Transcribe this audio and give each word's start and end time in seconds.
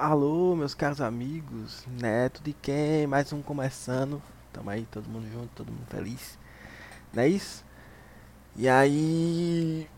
Alô, 0.00 0.54
meus 0.54 0.74
caros 0.74 1.00
amigos, 1.00 1.84
neto 1.88 2.40
de 2.40 2.52
quem? 2.52 3.04
Mais 3.08 3.32
um 3.32 3.42
começando. 3.42 4.22
Tamo 4.52 4.70
aí, 4.70 4.86
todo 4.86 5.08
mundo 5.08 5.28
junto, 5.28 5.48
todo 5.56 5.72
mundo 5.72 5.88
feliz. 5.88 6.38
Não 7.12 7.24
é 7.24 7.28
isso? 7.28 7.64
E 8.54 8.68
aí. 8.68 9.90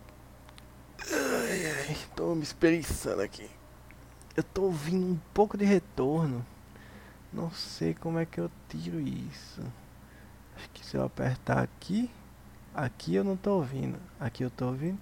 Ai, 1.02 1.66
ai, 1.66 1.96
tô 2.16 2.34
me 2.34 2.42
espreguiçando 2.42 3.20
aqui. 3.20 3.46
Eu 4.34 4.42
tô 4.42 4.62
ouvindo 4.62 5.06
um 5.06 5.20
pouco 5.34 5.58
de 5.58 5.66
retorno. 5.66 6.46
Não 7.30 7.50
sei 7.50 7.92
como 7.92 8.18
é 8.18 8.24
que 8.24 8.40
eu 8.40 8.50
tiro 8.70 8.98
isso. 8.98 9.60
Acho 10.56 10.70
que 10.70 10.82
se 10.82 10.96
eu 10.96 11.04
apertar 11.04 11.58
aqui. 11.58 12.10
Aqui 12.74 13.16
eu 13.16 13.22
não 13.22 13.36
tô 13.36 13.56
ouvindo. 13.56 13.98
Aqui 14.18 14.44
eu 14.44 14.50
tô 14.50 14.68
ouvindo. 14.68 14.98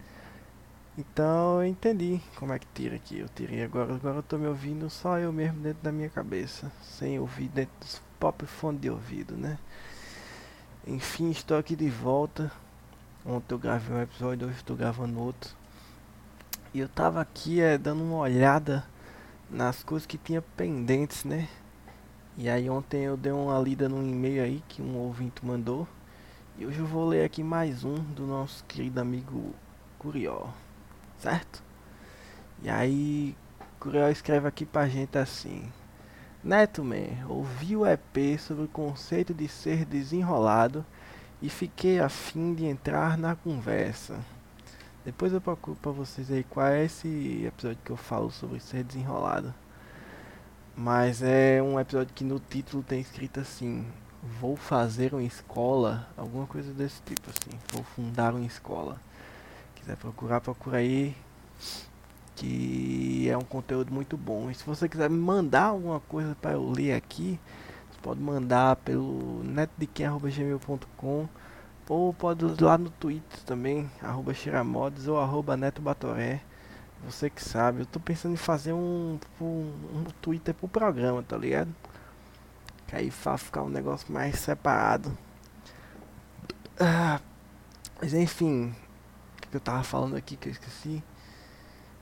Então 0.98 1.62
eu 1.62 1.68
entendi 1.68 2.20
como 2.34 2.52
é 2.52 2.58
que 2.58 2.66
tira 2.74 2.96
aqui. 2.96 3.20
Eu 3.20 3.28
tirei 3.28 3.62
agora, 3.62 3.94
agora 3.94 4.16
eu 4.16 4.22
tô 4.22 4.36
me 4.36 4.48
ouvindo 4.48 4.90
só 4.90 5.16
eu 5.16 5.32
mesmo 5.32 5.60
dentro 5.60 5.80
da 5.80 5.92
minha 5.92 6.10
cabeça, 6.10 6.72
sem 6.82 7.20
ouvir 7.20 7.46
dentro 7.50 7.72
dos 7.78 8.02
próprios 8.18 8.50
fones 8.50 8.80
de 8.80 8.90
ouvido, 8.90 9.36
né? 9.36 9.60
Enfim, 10.84 11.30
estou 11.30 11.56
aqui 11.56 11.76
de 11.76 11.88
volta. 11.88 12.50
Ontem 13.24 13.54
eu 13.54 13.58
gravei 13.60 13.96
um 13.96 14.02
episódio, 14.02 14.48
hoje 14.48 14.56
estou 14.56 14.76
gravando 14.76 15.20
outro. 15.20 15.54
E 16.74 16.80
eu 16.80 16.88
tava 16.88 17.20
aqui 17.20 17.60
é, 17.60 17.78
dando 17.78 18.02
uma 18.02 18.16
olhada 18.18 18.84
nas 19.48 19.84
coisas 19.84 20.04
que 20.04 20.18
tinha 20.18 20.42
pendentes, 20.42 21.22
né? 21.22 21.48
E 22.36 22.48
aí 22.48 22.68
ontem 22.68 23.04
eu 23.04 23.16
dei 23.16 23.30
uma 23.30 23.56
lida 23.60 23.88
num 23.88 24.02
e-mail 24.02 24.42
aí 24.42 24.64
que 24.66 24.82
um 24.82 24.96
ouvinte 24.96 25.46
mandou. 25.46 25.86
E 26.58 26.66
hoje 26.66 26.80
eu 26.80 26.86
vou 26.86 27.06
ler 27.06 27.24
aqui 27.24 27.44
mais 27.44 27.84
um 27.84 27.94
do 27.94 28.26
nosso 28.26 28.64
querido 28.64 29.00
amigo 29.00 29.54
Curió 29.96 30.48
certo? 31.18 31.62
E 32.62 32.68
aí, 32.68 33.36
Curiel 33.78 34.10
escreve 34.10 34.48
aqui 34.48 34.64
pra 34.64 34.88
gente 34.88 35.18
assim: 35.18 35.70
Neto 36.42 36.82
Man, 36.84 37.26
ouvi 37.28 37.76
o 37.76 37.86
EP 37.86 38.38
sobre 38.38 38.64
o 38.64 38.68
conceito 38.68 39.34
de 39.34 39.48
ser 39.48 39.84
desenrolado 39.84 40.84
e 41.40 41.48
fiquei 41.48 42.00
afim 42.00 42.54
de 42.54 42.64
entrar 42.64 43.16
na 43.16 43.36
conversa. 43.36 44.18
Depois 45.04 45.32
eu 45.32 45.40
procuro 45.40 45.78
pra 45.80 45.92
vocês 45.92 46.30
aí 46.30 46.44
qual 46.44 46.66
é 46.66 46.84
esse 46.84 47.44
episódio 47.46 47.78
que 47.84 47.90
eu 47.90 47.96
falo 47.96 48.30
sobre 48.30 48.60
ser 48.60 48.84
desenrolado. 48.84 49.54
Mas 50.76 51.22
é 51.22 51.62
um 51.62 51.78
episódio 51.78 52.14
que 52.14 52.24
no 52.24 52.38
título 52.38 52.82
tem 52.82 53.00
escrito 53.00 53.40
assim: 53.40 53.86
Vou 54.40 54.56
fazer 54.56 55.14
uma 55.14 55.22
escola, 55.22 56.08
alguma 56.16 56.46
coisa 56.46 56.72
desse 56.72 57.00
tipo 57.02 57.30
assim. 57.30 57.58
Vou 57.72 57.82
fundar 57.84 58.34
uma 58.34 58.46
escola 58.46 59.00
quiser 59.88 59.96
procurar, 59.96 60.40
procura 60.40 60.78
aí. 60.78 61.16
Que 62.36 63.28
é 63.28 63.36
um 63.36 63.42
conteúdo 63.42 63.92
muito 63.92 64.16
bom. 64.16 64.50
E 64.50 64.54
se 64.54 64.64
você 64.64 64.88
quiser 64.88 65.08
me 65.08 65.18
mandar 65.18 65.64
alguma 65.64 65.98
coisa 66.00 66.36
para 66.40 66.52
eu 66.52 66.70
ler 66.70 66.92
aqui, 66.92 67.40
você 67.90 67.98
pode 68.02 68.20
mandar 68.20 68.76
pelo 68.76 69.42
netdequem.gmail.com 69.42 71.28
ou 71.88 72.12
pode 72.12 72.44
ir 72.44 72.60
lá 72.60 72.76
no 72.76 72.90
Twitter 72.90 73.40
também, 73.46 73.90
arroba 74.02 74.34
xiramodes 74.34 75.08
ou 75.08 75.18
arroba 75.18 75.56
netobatoré. 75.56 76.42
Você 77.04 77.30
que 77.30 77.42
sabe, 77.42 77.80
eu 77.80 77.86
tô 77.86 77.98
pensando 77.98 78.34
em 78.34 78.36
fazer 78.36 78.74
um, 78.74 79.18
um, 79.40 79.44
um 79.44 80.04
Twitter 80.20 80.54
pro 80.54 80.68
programa, 80.68 81.22
tá 81.22 81.36
ligado? 81.36 81.74
Que 82.86 82.96
aí 82.96 83.10
vai 83.10 83.38
ficar 83.38 83.62
um 83.62 83.68
negócio 83.70 84.12
mais 84.12 84.38
separado. 84.38 85.16
Ah, 86.78 87.20
mas 88.00 88.12
enfim, 88.12 88.74
que 89.48 89.56
eu 89.56 89.60
tava 89.60 89.82
falando 89.82 90.16
aqui 90.16 90.36
que 90.36 90.48
eu 90.48 90.52
esqueci. 90.52 91.02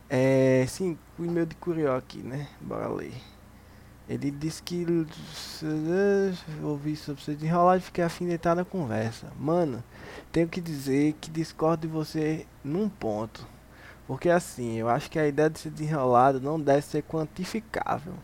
É, 0.09 0.65
sim, 0.69 0.97
o 1.19 1.25
e-mail 1.25 1.47
de 1.47 1.57
Curió 1.57 1.97
aqui, 1.97 2.19
né? 2.19 2.49
Bora 2.61 2.89
ler. 2.89 3.15
Ele 4.09 4.31
disse 4.31 4.63
que 4.63 4.87
ouvi 6.63 6.95
sobre 6.95 7.21
você 7.21 7.35
desenrolar 7.35 7.77
e 7.77 7.81
fiquei 7.81 8.05
afim 8.05 8.27
de 8.27 8.35
entrar 8.35 8.55
na 8.55 8.65
conversa. 8.65 9.27
Mano, 9.37 9.83
tenho 10.31 10.49
que 10.49 10.61
dizer 10.61 11.15
que 11.21 11.29
discordo 11.29 11.89
de 11.89 11.93
você 11.93 12.47
num 12.63 12.89
ponto. 12.89 13.45
Porque 14.07 14.31
assim, 14.31 14.77
eu 14.77 14.89
acho 14.89 15.11
que 15.11 15.19
a 15.19 15.27
ideia 15.27 15.51
de 15.51 15.59
ser 15.59 15.71
desenrolado 15.71 16.41
não 16.41 16.61
deve 16.61 16.83
ser 16.83 17.03
quantificável 17.03 18.15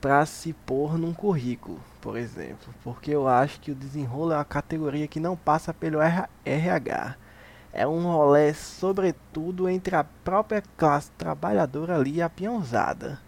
para 0.00 0.24
se 0.24 0.54
pôr 0.54 0.96
num 0.96 1.12
currículo, 1.12 1.78
por 2.00 2.16
exemplo. 2.16 2.72
Porque 2.82 3.10
eu 3.10 3.28
acho 3.28 3.60
que 3.60 3.70
o 3.70 3.74
desenrolo 3.74 4.32
é 4.32 4.36
uma 4.36 4.44
categoria 4.44 5.06
que 5.06 5.20
não 5.20 5.36
passa 5.36 5.74
pelo 5.74 5.98
RH 6.00 7.16
é 7.72 7.86
um 7.86 8.02
rolê, 8.02 8.52
sobretudo, 8.52 9.68
entre 9.68 9.94
a 9.94 10.04
própria 10.04 10.62
classe 10.76 11.10
trabalhadora 11.12 11.96
ali 11.96 12.16
e 12.16 12.22
a 12.22 12.28
peãozada. 12.28 13.20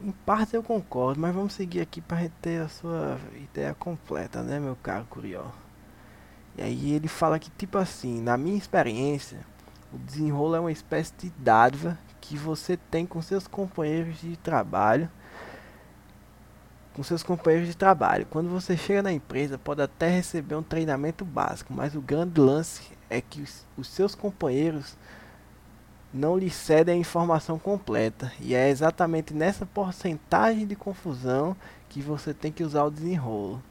Em 0.00 0.12
parte 0.12 0.54
eu 0.54 0.62
concordo, 0.62 1.20
mas 1.20 1.34
vamos 1.34 1.52
seguir 1.52 1.80
aqui 1.80 2.00
para 2.00 2.28
ter 2.40 2.62
a 2.62 2.68
sua 2.68 3.18
ideia 3.36 3.74
completa, 3.74 4.42
né, 4.42 4.58
meu 4.58 4.76
caro 4.76 5.04
Curió? 5.10 5.46
E 6.56 6.62
aí 6.62 6.92
ele 6.92 7.08
fala 7.08 7.38
que, 7.38 7.50
tipo 7.50 7.78
assim, 7.78 8.20
na 8.20 8.36
minha 8.36 8.56
experiência, 8.56 9.38
o 9.92 9.98
desenrolo 9.98 10.54
é 10.54 10.60
uma 10.60 10.72
espécie 10.72 11.12
de 11.18 11.30
dádiva 11.30 11.98
que 12.20 12.36
você 12.36 12.76
tem 12.76 13.06
com 13.06 13.20
seus 13.22 13.46
companheiros 13.46 14.20
de 14.20 14.36
trabalho 14.36 15.10
com 16.98 17.04
seus 17.04 17.22
companheiros 17.22 17.68
de 17.68 17.76
trabalho. 17.76 18.26
Quando 18.28 18.50
você 18.50 18.76
chega 18.76 19.04
na 19.04 19.12
empresa, 19.12 19.56
pode 19.56 19.80
até 19.80 20.08
receber 20.10 20.56
um 20.56 20.64
treinamento 20.64 21.24
básico, 21.24 21.72
mas 21.72 21.94
o 21.94 22.00
grande 22.00 22.40
lance 22.40 22.82
é 23.08 23.20
que 23.20 23.40
os, 23.40 23.64
os 23.76 23.86
seus 23.86 24.16
companheiros 24.16 24.96
não 26.12 26.36
lhe 26.36 26.50
cedem 26.50 26.96
a 26.96 26.98
informação 26.98 27.56
completa. 27.56 28.32
E 28.40 28.52
é 28.52 28.68
exatamente 28.68 29.32
nessa 29.32 29.64
porcentagem 29.64 30.66
de 30.66 30.74
confusão 30.74 31.56
que 31.88 32.02
você 32.02 32.34
tem 32.34 32.50
que 32.50 32.64
usar 32.64 32.82
o 32.82 32.90
desenrolo. 32.90 33.62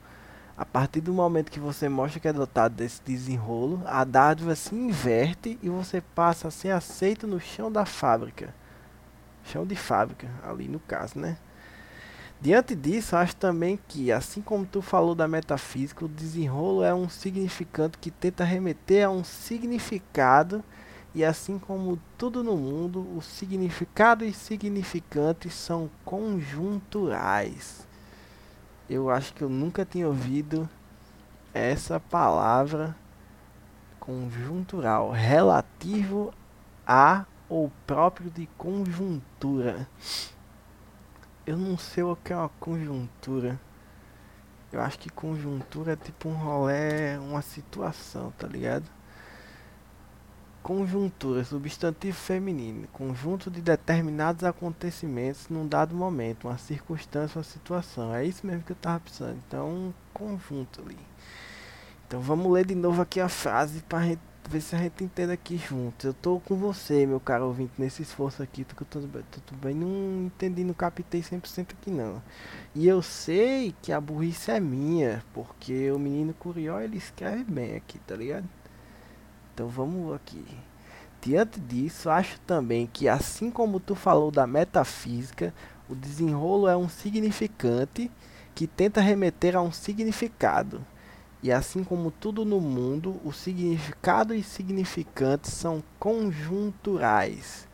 A 0.57 0.63
partir 0.63 1.01
do 1.01 1.11
momento 1.11 1.51
que 1.51 1.59
você 1.59 1.89
mostra 1.89 2.21
que 2.21 2.29
é 2.29 2.33
dotado 2.33 2.75
desse 2.75 3.01
desenrolo, 3.03 3.83
a 3.85 4.05
dádiva 4.05 4.55
se 4.55 4.73
inverte 4.73 5.59
e 5.61 5.67
você 5.67 5.99
passa 5.99 6.47
a 6.47 6.51
ser 6.51 6.69
aceito 6.69 7.27
no 7.27 7.41
chão 7.41 7.69
da 7.69 7.85
fábrica. 7.85 8.55
Chão 9.43 9.66
de 9.66 9.75
fábrica, 9.75 10.29
ali 10.45 10.69
no 10.69 10.79
caso, 10.79 11.19
né? 11.19 11.37
Diante 12.39 12.75
disso, 12.75 13.15
acho 13.15 13.35
também 13.35 13.79
que, 13.87 14.11
assim 14.11 14.41
como 14.41 14.63
tu 14.63 14.79
falou 14.79 15.15
da 15.15 15.27
metafísica, 15.27 16.05
o 16.05 16.07
desenrolo 16.07 16.83
é 16.83 16.93
um 16.93 17.09
significante 17.09 17.97
que 17.97 18.11
tenta 18.11 18.43
remeter 18.43 19.07
a 19.07 19.09
um 19.09 19.23
significado, 19.23 20.63
e 21.15 21.25
assim 21.25 21.57
como 21.57 21.99
tudo 22.15 22.43
no 22.43 22.55
mundo, 22.55 22.99
o 23.17 23.21
significado 23.23 24.23
e 24.23 24.31
significante 24.31 25.49
são 25.49 25.89
conjunturais. 26.05 27.87
Eu 28.87 29.09
acho 29.09 29.33
que 29.33 29.43
eu 29.43 29.49
nunca 29.49 29.83
tinha 29.83 30.07
ouvido 30.07 30.69
essa 31.51 31.99
palavra 31.99 32.95
conjuntural, 33.99 35.09
relativo 35.09 36.31
a 36.85 37.25
ou 37.49 37.71
próprio 37.87 38.29
de 38.29 38.47
conjuntura. 38.57 39.87
Eu 41.47 41.56
não 41.56 41.78
sei 41.78 42.03
o 42.03 42.13
que 42.13 42.34
é 42.34 42.35
uma 42.35 42.50
conjuntura. 42.59 43.58
Eu 44.69 44.81
acho 44.81 45.00
que 45.00 45.09
conjuntura 45.09 45.94
é 45.94 45.96
tipo 45.96 46.28
um 46.28 46.34
rolê, 46.34 47.18
uma 47.18 47.41
situação, 47.41 48.34
tá 48.38 48.46
ligado? 48.46 48.84
Conjuntura, 50.62 51.46
substantivo 51.46 52.18
feminino, 52.18 52.85
conjunto 52.90 53.50
de 53.50 53.62
determinados 53.62 54.44
acontecimentos 54.44 55.47
num 55.47 55.66
dado 55.66 55.96
momento, 55.96 56.50
uma 56.50 56.58
circunstância, 56.58 57.38
uma 57.38 57.46
situação. 57.46 58.14
É 58.14 58.25
isso 58.25 58.46
mesmo 58.46 58.64
que 58.64 58.74
eu 58.74 58.75
tava 58.75 59.00
pensando. 59.00 59.41
Então, 59.47 59.69
um 59.69 59.94
conjunto 60.14 60.81
ali. 60.81 61.00
Então, 62.06 62.19
vamos 62.19 62.52
ler 62.52 62.66
de 62.66 62.75
novo 62.75 63.02
aqui 63.02 63.22
a 63.22 63.29
frase 63.29 63.81
pra 63.84 64.02
gente 64.02 64.19
ver 64.47 64.62
se 64.62 64.75
a 64.75 64.80
gente 64.80 65.03
entende 65.03 65.34
aqui 65.34 65.58
juntos. 65.58 66.06
Eu 66.06 66.13
tô 66.13 66.40
com 66.40 66.56
você, 66.56 67.06
meu 67.06 67.19
caro 67.19 67.46
ouvinte, 67.46 67.74
nesse 67.78 68.02
esforço 68.02 68.41
aqui, 68.41 68.63
que 68.63 68.81
eu 68.81 68.88
tô, 68.90 69.02
tô, 69.02 69.41
tô 69.46 69.56
bem, 69.56 69.75
não 69.75 70.25
entendi, 70.25 70.63
não 70.63 70.74
captei 70.74 71.22
100% 71.22 71.73
aqui 71.73 71.91
não. 71.91 72.22
E 72.73 72.88
eu 72.88 73.02
sei 73.02 73.76
que 73.82 73.91
a 73.91 73.99
burrice 73.99 74.52
é 74.52 74.59
minha, 74.59 75.23
porque 75.34 75.91
o 75.91 75.99
menino 75.99 76.34
Curió, 76.34 76.79
ele 76.79 76.97
escreve 76.97 77.44
bem 77.44 77.76
aqui, 77.76 77.99
tá 77.99 78.16
ligado? 78.16 78.47
Então 79.53 79.67
vamos 79.67 80.16
aqui. 80.16 80.46
Diante 81.22 81.59
disso, 81.59 82.09
acho 82.09 82.40
também 82.41 82.88
que 82.91 83.09
assim 83.09 83.52
como 83.52 83.79
tu 83.79 83.96
falou 83.96 84.32
da 84.32 84.47
metafísica, 84.47 85.53
o 85.90 85.96
desenrolo 85.96 86.67
é 86.67 86.78
um 86.78 86.88
significante 86.88 88.09
que 88.55 88.66
tenta 88.66 89.02
remeter 89.02 89.55
a 89.55 89.61
um 89.61 89.72
significado. 89.72 90.85
E 91.41 91.51
assim 91.51 91.84
como 91.84 92.09
tudo 92.09 92.43
no 92.43 92.59
mundo, 92.59 93.19
o 93.23 93.31
significado 93.31 94.34
e 94.34 94.41
significantes 94.41 95.53
são 95.53 95.84
conjunturais. 95.99 97.67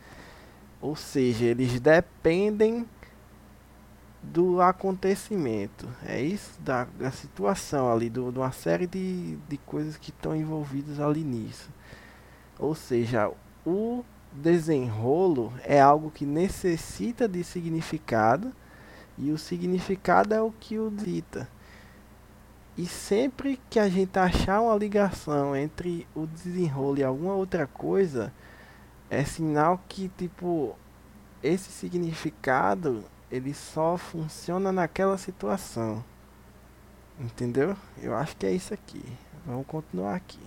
Ou 0.80 0.94
seja, 0.94 1.46
eles 1.46 1.80
dependem 1.80 2.86
do 4.22 4.60
acontecimento. 4.60 5.88
É 6.04 6.20
isso, 6.20 6.60
da, 6.60 6.84
da 6.98 7.10
situação 7.10 7.90
ali, 7.92 8.08
do, 8.08 8.30
de 8.30 8.38
uma 8.38 8.52
série 8.52 8.86
de, 8.86 9.36
de 9.48 9.56
coisas 9.58 9.96
que 9.96 10.10
estão 10.10 10.36
envolvidas 10.36 11.00
ali 11.00 11.24
nisso. 11.24 11.70
Ou 12.58 12.74
seja, 12.74 13.30
o 13.66 14.04
desenrolo 14.32 15.52
é 15.62 15.80
algo 15.80 16.10
que 16.10 16.26
necessita 16.26 17.28
de 17.28 17.44
significado 17.44 18.52
e 19.16 19.30
o 19.30 19.38
significado 19.38 20.34
é 20.34 20.42
o 20.42 20.50
que 20.50 20.78
o 20.78 20.90
dita. 20.90 21.48
E 22.76 22.86
sempre 22.86 23.60
que 23.70 23.78
a 23.78 23.88
gente 23.88 24.18
achar 24.18 24.60
uma 24.60 24.74
ligação 24.74 25.54
entre 25.54 26.06
o 26.14 26.26
desenrolo 26.26 26.98
e 26.98 27.04
alguma 27.04 27.34
outra 27.34 27.66
coisa, 27.66 28.32
é 29.08 29.24
sinal 29.24 29.80
que 29.88 30.08
tipo 30.16 30.76
esse 31.42 31.70
significado 31.70 33.04
ele 33.30 33.54
só 33.54 33.96
funciona 33.96 34.72
naquela 34.72 35.16
situação. 35.16 36.04
Entendeu? 37.18 37.76
Eu 38.02 38.16
acho 38.16 38.36
que 38.36 38.46
é 38.46 38.52
isso 38.52 38.74
aqui. 38.74 39.02
Vamos 39.46 39.66
continuar 39.66 40.16
aqui. 40.16 40.40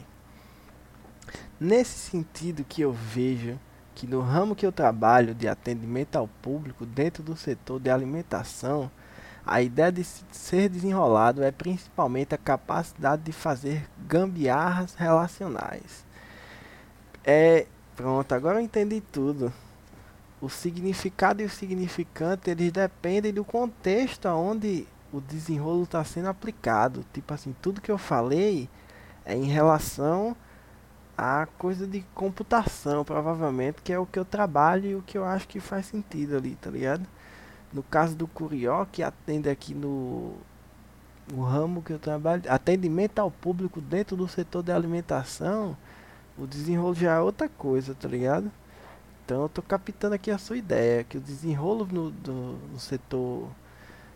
Nesse 1.60 1.98
sentido 2.10 2.64
que 2.64 2.82
eu 2.82 2.92
vejo 2.92 3.58
que 3.96 4.06
no 4.06 4.22
ramo 4.22 4.56
que 4.56 4.66
eu 4.66 4.72
trabalho 4.72 5.34
de 5.34 5.48
atendimento 5.48 6.18
ao 6.18 6.28
público 6.28 6.86
dentro 6.86 7.24
do 7.24 7.36
setor 7.36 7.80
de 7.80 7.90
alimentação, 7.90 8.92
a 9.48 9.62
ideia 9.62 9.92
de 9.92 10.04
ser 10.04 10.68
desenrolado 10.68 11.42
é 11.42 11.52
principalmente 11.52 12.36
a 12.36 12.38
capacidade 12.38 13.24
de 13.24 13.32
fazer 13.32 13.90
gambiarras 14.06 14.94
relacionais. 14.94 16.06
É, 17.24 17.66
pronto, 17.96 18.34
agora 18.36 18.60
eu 18.60 18.64
entendi 18.64 19.02
tudo. 19.02 19.52
O 20.42 20.50
significado 20.50 21.42
e 21.42 21.46
o 21.46 21.50
significante, 21.50 22.50
eles 22.50 22.72
dependem 22.72 23.34
do 23.34 23.46
contexto 23.46 24.28
onde 24.28 24.86
o 25.12 25.22
desenrolo 25.22 25.84
está 25.84 26.04
sendo 26.04 26.28
aplicado. 26.28 27.06
Tipo 27.14 27.34
assim, 27.34 27.56
tudo 27.62 27.82
que 27.82 27.92
eu 27.92 27.98
falei 27.98 28.70
é 29.26 29.34
em 29.34 29.46
relação 29.46 30.36
a 31.18 31.48
coisa 31.58 31.88
de 31.88 32.02
computação, 32.14 33.04
provavelmente, 33.04 33.82
que 33.82 33.92
é 33.92 33.98
o 33.98 34.06
que 34.06 34.20
eu 34.20 34.26
trabalho 34.26 34.90
e 34.90 34.96
o 34.96 35.02
que 35.02 35.18
eu 35.18 35.26
acho 35.26 35.48
que 35.48 35.60
faz 35.60 35.88
sentido 35.88 36.36
ali, 36.38 36.56
tá 36.56 36.70
ligado? 36.70 37.08
No 37.74 37.84
caso 37.84 38.16
do 38.16 38.28
Curió, 38.28 38.86
que 38.86 39.04
atende 39.04 39.50
aqui 39.50 39.74
no, 39.74 40.34
no 41.32 41.44
ramo 41.44 41.82
que 41.82 41.92
eu 41.92 42.00
trabalho, 42.00 42.44
atendimento 42.48 43.20
ao 43.20 43.30
público 43.30 43.82
dentro 43.82 44.16
do 44.16 44.28
setor 44.28 44.64
de 44.64 44.72
alimentação, 44.72 45.76
o 46.38 46.48
desenrolo 46.48 46.96
já 46.96 47.16
é 47.16 47.20
outra 47.20 47.50
coisa, 47.50 47.94
tá 47.94 48.08
ligado? 48.08 48.52
Então 49.26 49.44
eu 49.44 49.50
tô 49.50 49.62
captando 49.62 50.16
aqui 50.16 50.32
a 50.32 50.38
sua 50.38 50.58
ideia, 50.58 51.04
que 51.04 51.18
o 51.18 51.22
desenrolo 51.22 51.86
no, 51.92 52.12
do, 52.12 52.58
no 52.72 52.80
setor 52.80 53.50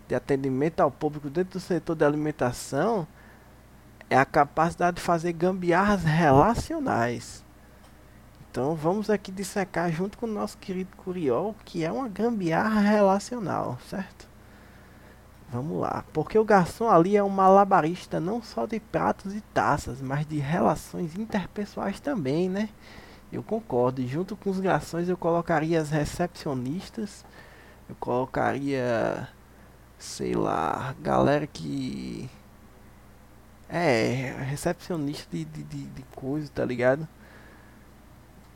de 0.08 0.16
atendimento 0.16 0.80
ao 0.80 0.90
público 0.90 1.30
dentro 1.30 1.54
do 1.54 1.60
setor 1.60 1.96
de 1.96 2.06
alimentação 2.06 3.08
é 4.10 4.18
a 4.18 4.26
capacidade 4.26 4.98
de 4.98 5.02
fazer 5.02 5.34
gambiarras 5.34 6.04
relacionais. 6.04 7.44
Então 8.52 8.76
vamos 8.76 9.10
aqui 9.10 9.32
dissecar 9.32 9.90
junto 9.94 10.18
com 10.18 10.26
o 10.26 10.30
nosso 10.30 10.58
querido 10.58 10.90
Curiol, 10.98 11.56
que 11.64 11.86
é 11.86 11.92
uma 11.92 12.10
gambiarra 12.10 12.82
relacional, 12.82 13.80
certo? 13.90 14.28
Vamos 15.50 15.80
lá. 15.80 16.04
Porque 16.12 16.38
o 16.38 16.44
garçom 16.44 16.90
ali 16.90 17.16
é 17.16 17.24
um 17.24 17.30
malabarista 17.30 18.20
não 18.20 18.44
só 18.44 18.66
de 18.66 18.78
pratos 18.82 19.34
e 19.34 19.40
taças, 19.54 20.02
mas 20.02 20.26
de 20.28 20.38
relações 20.40 21.16
interpessoais 21.16 22.02
também, 22.02 22.50
né? 22.50 22.68
Eu 23.32 23.42
concordo. 23.42 24.02
E 24.02 24.08
junto 24.08 24.36
com 24.36 24.50
os 24.50 24.60
garçons 24.60 25.08
eu 25.08 25.16
colocaria 25.16 25.80
as 25.80 25.90
recepcionistas. 25.90 27.24
Eu 27.88 27.96
colocaria, 28.02 29.30
sei 29.98 30.34
lá, 30.34 30.94
galera 31.02 31.48
que 31.48 32.30
é, 33.70 34.36
recepcionista 34.50 35.30
de, 35.32 35.46
de, 35.46 35.64
de, 35.64 35.86
de 35.86 36.04
coisa, 36.16 36.52
tá 36.54 36.66
ligado? 36.66 37.08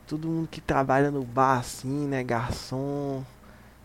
Todo 0.07 0.28
mundo 0.28 0.48
que 0.48 0.62
trabalha 0.62 1.10
no 1.10 1.24
bar 1.24 1.60
assim, 1.60 2.07
né? 2.07 2.24
Garçom. 2.24 3.24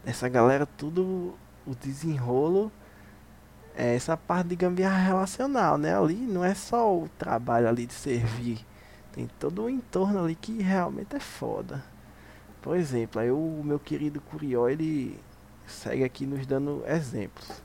Essa 0.04 0.28
galera, 0.28 0.66
tudo 0.66 1.34
o 1.66 1.74
desenrolo. 1.74 2.70
É 3.74 3.94
essa 3.94 4.16
parte 4.16 4.48
de 4.48 4.56
gambiarra 4.56 4.98
relacional, 4.98 5.78
né? 5.78 5.96
Ali 5.96 6.16
não 6.16 6.44
é 6.44 6.54
só 6.54 6.94
o 6.94 7.08
trabalho 7.18 7.68
ali 7.68 7.86
de 7.86 7.94
servir. 7.94 8.66
Tem 9.12 9.28
todo 9.38 9.62
o 9.62 9.70
entorno 9.70 10.22
ali 10.24 10.34
que 10.34 10.60
realmente 10.60 11.16
é 11.16 11.20
foda. 11.20 11.82
Por 12.60 12.76
exemplo, 12.76 13.20
aí 13.20 13.30
o 13.30 13.62
meu 13.64 13.78
querido 13.78 14.20
Curió, 14.20 14.68
ele 14.68 15.18
segue 15.66 16.04
aqui 16.04 16.26
nos 16.26 16.46
dando 16.46 16.84
exemplos 16.86 17.62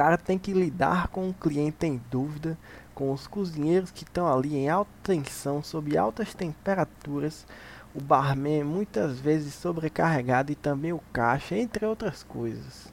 cara 0.00 0.16
tem 0.16 0.38
que 0.38 0.54
lidar 0.54 1.08
com 1.08 1.28
o 1.28 1.34
cliente 1.34 1.84
em 1.84 2.00
dúvida, 2.10 2.56
com 3.00 3.12
os 3.12 3.26
cozinheiros 3.26 3.90
que 3.90 4.04
estão 4.04 4.30
ali 4.30 4.54
em 4.54 4.68
alta 4.68 4.90
tensão, 5.02 5.62
sob 5.62 5.96
altas 5.96 6.34
temperaturas, 6.34 7.46
o 7.94 8.00
barman 8.02 8.62
muitas 8.62 9.18
vezes 9.18 9.54
sobrecarregado 9.54 10.52
e 10.52 10.54
também 10.54 10.92
o 10.92 11.00
caixa, 11.10 11.56
entre 11.56 11.86
outras 11.86 12.22
coisas. 12.22 12.92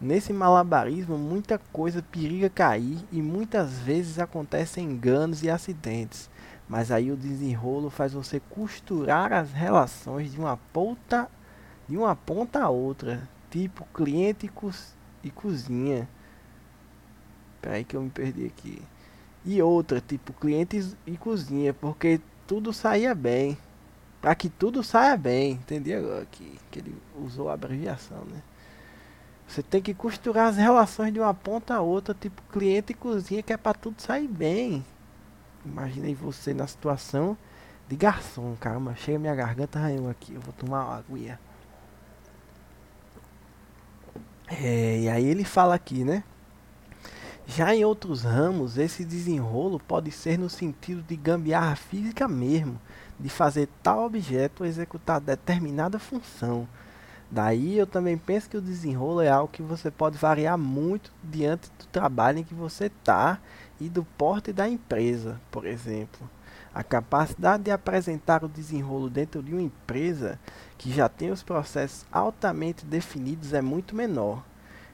Nesse 0.00 0.32
malabarismo, 0.32 1.18
muita 1.18 1.58
coisa 1.70 2.02
periga 2.02 2.48
cair 2.48 2.96
e 3.12 3.20
muitas 3.20 3.78
vezes 3.78 4.18
acontecem 4.18 4.90
enganos 4.90 5.42
e 5.42 5.50
acidentes. 5.50 6.30
Mas 6.66 6.90
aí 6.90 7.12
o 7.12 7.16
desenrolo 7.16 7.90
faz 7.90 8.14
você 8.14 8.40
costurar 8.40 9.34
as 9.34 9.52
relações 9.52 10.32
de 10.32 10.40
uma 10.40 10.56
ponta, 10.72 11.28
de 11.86 11.98
uma 11.98 12.16
ponta 12.16 12.62
a 12.62 12.70
outra, 12.70 13.28
tipo 13.50 13.86
cliente 13.92 14.46
e, 14.46 14.48
co 14.48 14.70
e 15.22 15.30
cozinha. 15.30 16.08
Peraí 17.60 17.84
que 17.84 17.94
eu 17.98 18.00
me 18.00 18.08
perdi 18.08 18.46
aqui. 18.46 18.82
E 19.46 19.62
outra, 19.62 20.00
tipo, 20.00 20.32
clientes 20.32 20.96
e 21.06 21.16
cozinha, 21.16 21.72
porque 21.72 22.20
tudo 22.46 22.72
saía 22.72 23.14
bem. 23.14 23.56
Para 24.20 24.34
que 24.34 24.48
tudo 24.48 24.82
saia 24.82 25.16
bem, 25.16 25.52
entendi 25.52 25.94
agora 25.94 26.26
que, 26.26 26.58
que 26.70 26.80
ele 26.80 26.96
usou 27.16 27.48
a 27.48 27.54
abreviação, 27.54 28.24
né? 28.24 28.42
Você 29.46 29.62
tem 29.62 29.80
que 29.80 29.94
costurar 29.94 30.48
as 30.48 30.56
relações 30.56 31.12
de 31.12 31.20
uma 31.20 31.32
ponta 31.32 31.74
a 31.74 31.80
outra, 31.80 32.12
tipo 32.12 32.42
cliente 32.52 32.92
e 32.92 32.94
cozinha, 32.96 33.42
que 33.42 33.52
é 33.52 33.56
para 33.56 33.74
tudo 33.74 34.02
sair 34.02 34.26
bem. 34.26 34.84
Imaginei 35.64 36.14
você 36.14 36.52
na 36.52 36.66
situação 36.66 37.38
de 37.88 37.94
garçom, 37.94 38.56
caramba, 38.56 38.96
chega 38.96 39.18
minha 39.18 39.34
garganta 39.34 39.78
arranhou 39.78 40.10
aqui, 40.10 40.34
eu 40.34 40.40
vou 40.40 40.52
tomar 40.52 40.84
uma 40.84 40.96
aguinha. 40.96 41.38
É, 44.48 45.00
e 45.00 45.08
aí 45.08 45.24
ele 45.24 45.44
fala 45.44 45.74
aqui, 45.74 46.04
né? 46.04 46.24
Já 47.48 47.74
em 47.74 47.84
outros 47.84 48.22
ramos, 48.22 48.76
esse 48.76 49.04
desenrolo 49.04 49.78
pode 49.78 50.10
ser 50.10 50.36
no 50.36 50.50
sentido 50.50 51.00
de 51.02 51.14
gambiarra 51.14 51.76
física 51.76 52.26
mesmo, 52.26 52.78
de 53.20 53.28
fazer 53.28 53.68
tal 53.84 54.04
objeto 54.04 54.64
executar 54.64 55.20
determinada 55.20 55.98
função. 55.98 56.66
Daí 57.30 57.78
eu 57.78 57.86
também 57.86 58.18
penso 58.18 58.50
que 58.50 58.56
o 58.56 58.60
desenrolo 58.60 59.20
é 59.20 59.28
algo 59.28 59.52
que 59.52 59.62
você 59.62 59.90
pode 59.92 60.18
variar 60.18 60.58
muito 60.58 61.12
diante 61.22 61.70
do 61.78 61.86
trabalho 61.86 62.38
em 62.38 62.44
que 62.44 62.54
você 62.54 62.86
está 62.86 63.38
e 63.80 63.88
do 63.88 64.04
porte 64.04 64.52
da 64.52 64.68
empresa, 64.68 65.40
por 65.50 65.66
exemplo. 65.66 66.28
A 66.74 66.82
capacidade 66.82 67.62
de 67.62 67.70
apresentar 67.70 68.44
o 68.44 68.48
desenrolo 68.48 69.08
dentro 69.08 69.42
de 69.42 69.52
uma 69.52 69.62
empresa 69.62 70.38
que 70.76 70.92
já 70.92 71.08
tem 71.08 71.30
os 71.30 71.42
processos 71.42 72.04
altamente 72.12 72.84
definidos 72.84 73.52
é 73.52 73.62
muito 73.62 73.94
menor. 73.94 74.44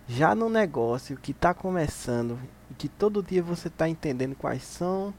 Já 0.09 0.35
no 0.35 0.49
negócio 0.49 1.17
que 1.17 1.31
está 1.31 1.55
começando 1.55 2.39
e 2.71 2.75
que 2.75 2.89
todo 2.89 3.23
dia 3.23 3.43
você 3.43 3.69
está 3.69 3.89
entendendo 3.89 4.35
quais 4.35 4.63
são 4.63 5.15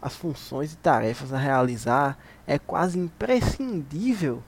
as 0.00 0.16
funções 0.16 0.72
e 0.72 0.76
tarefas 0.76 1.32
a 1.32 1.38
realizar, 1.38 2.18
é 2.46 2.58
quase 2.58 2.98
imprescindível. 2.98 4.42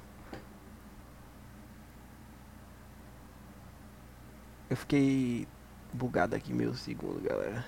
Eu 4.69 4.76
fiquei 4.76 5.47
bugado 5.93 6.35
aqui 6.35 6.53
meio 6.53 6.75
segundo, 6.75 7.21
galera. 7.21 7.64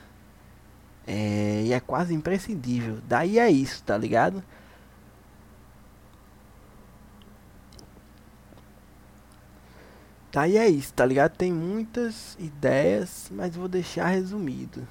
É, 1.07 1.63
e 1.65 1.73
é 1.73 1.79
quase 1.79 2.13
imprescindível. 2.13 2.99
Daí 3.07 3.39
é 3.39 3.49
isso, 3.49 3.83
tá 3.85 3.97
ligado? 3.97 4.43
Tá, 10.37 10.47
e 10.47 10.59
é 10.59 10.69
isso, 10.69 10.93
tá 10.93 11.07
ligado? 11.07 11.35
Tem 11.35 11.50
muitas 11.50 12.37
ideias, 12.38 13.31
mas 13.31 13.57
vou 13.57 13.66
deixar 13.66 14.09
resumido. 14.09 14.87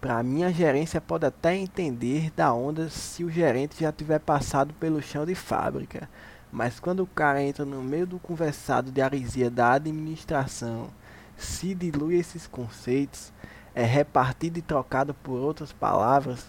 Pra 0.00 0.22
mim, 0.22 0.44
a 0.44 0.52
gerência 0.52 1.00
pode 1.00 1.26
até 1.26 1.56
entender 1.56 2.30
da 2.30 2.54
onda 2.54 2.88
se 2.88 3.24
o 3.24 3.28
gerente 3.28 3.80
já 3.80 3.90
tiver 3.90 4.20
passado 4.20 4.72
pelo 4.74 5.02
chão 5.02 5.26
de 5.26 5.34
fábrica. 5.34 6.08
Mas 6.52 6.78
quando 6.78 7.00
o 7.00 7.08
cara 7.08 7.42
entra 7.42 7.64
no 7.64 7.82
meio 7.82 8.06
do 8.06 8.20
conversado 8.20 8.92
de 8.92 9.02
arisia 9.02 9.50
da 9.50 9.72
administração, 9.72 10.90
se 11.36 11.74
dilui 11.74 12.14
esses 12.14 12.46
conceitos, 12.46 13.32
é 13.74 13.82
repartido 13.82 14.60
e 14.60 14.62
trocado 14.62 15.12
por 15.12 15.40
outras 15.40 15.72
palavras, 15.72 16.46